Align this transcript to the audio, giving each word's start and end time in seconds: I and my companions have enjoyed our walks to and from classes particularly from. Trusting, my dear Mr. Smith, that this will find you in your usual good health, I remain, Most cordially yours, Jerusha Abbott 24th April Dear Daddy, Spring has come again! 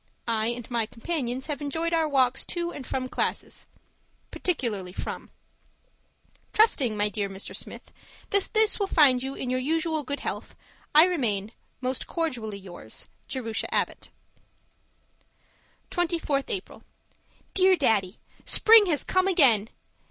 I 0.27 0.47
and 0.47 0.67
my 0.71 0.87
companions 0.87 1.45
have 1.45 1.61
enjoyed 1.61 1.93
our 1.93 2.09
walks 2.09 2.43
to 2.47 2.71
and 2.73 2.87
from 2.87 3.07
classes 3.07 3.67
particularly 4.31 4.93
from. 4.93 5.29
Trusting, 6.53 6.97
my 6.97 7.07
dear 7.07 7.29
Mr. 7.29 7.55
Smith, 7.55 7.91
that 8.31 8.49
this 8.53 8.79
will 8.79 8.87
find 8.87 9.21
you 9.21 9.35
in 9.35 9.51
your 9.51 9.59
usual 9.59 10.01
good 10.01 10.21
health, 10.21 10.55
I 10.95 11.03
remain, 11.03 11.51
Most 11.81 12.07
cordially 12.07 12.57
yours, 12.57 13.09
Jerusha 13.27 13.71
Abbott 13.71 14.09
24th 15.91 16.49
April 16.49 16.81
Dear 17.53 17.75
Daddy, 17.75 18.19
Spring 18.43 18.87
has 18.87 19.03
come 19.03 19.27
again! 19.27 19.69